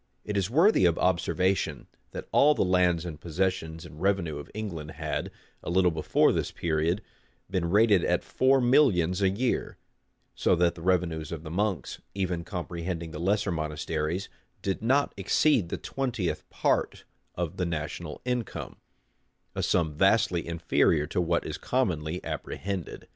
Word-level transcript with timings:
[]It 0.24 0.36
is 0.36 0.50
worthy 0.50 0.84
of 0.84 0.98
observation, 0.98 1.86
that 2.10 2.26
all 2.32 2.56
the 2.56 2.64
lands 2.64 3.04
and 3.04 3.20
possessions 3.20 3.86
and 3.86 4.02
revenue 4.02 4.36
of 4.38 4.50
England 4.52 4.90
had, 4.90 5.30
a 5.62 5.70
little 5.70 5.92
before 5.92 6.32
this 6.32 6.50
period, 6.50 7.02
been 7.48 7.70
rated 7.70 8.04
at 8.04 8.24
four 8.24 8.60
millions 8.60 9.22
a 9.22 9.28
year; 9.30 9.78
so 10.34 10.56
that 10.56 10.74
the 10.74 10.82
revenues 10.82 11.30
of 11.30 11.44
the 11.44 11.52
monks, 11.52 12.02
even 12.16 12.42
comprehending 12.42 13.12
the 13.12 13.20
lesser 13.20 13.52
monasteries, 13.52 14.28
did 14.60 14.82
not 14.82 15.14
exceed 15.16 15.68
the 15.68 15.78
twentieth 15.78 16.48
part 16.50 17.04
of 17.36 17.56
the 17.56 17.64
national 17.64 18.20
income; 18.24 18.74
a 19.54 19.62
sum 19.62 19.94
vastly 19.94 20.44
inferior 20.48 21.06
to 21.06 21.20
what 21.20 21.46
is 21.46 21.56
commonly 21.58 22.18
apprehended. 22.24 23.06